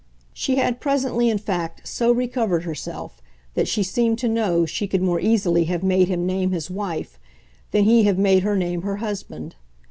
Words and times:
She 0.33 0.55
had 0.55 0.79
presently 0.79 1.29
in 1.29 1.37
fact 1.37 1.87
so 1.87 2.11
recovered 2.11 2.63
herself 2.63 3.21
that 3.53 3.67
she 3.67 3.83
seemed 3.83 4.17
to 4.17 4.27
know 4.27 4.65
she 4.65 4.87
could 4.87 5.03
more 5.03 5.19
easily 5.19 5.65
have 5.65 5.83
made 5.83 6.07
him 6.07 6.25
name 6.25 6.49
his 6.49 6.71
wife 6.71 7.19
than 7.69 7.83
he 7.83 8.05
have 8.05 8.17
made 8.17 8.41
her 8.41 8.55
name 8.55 8.81
her 8.81 8.95
husband. 8.95 9.53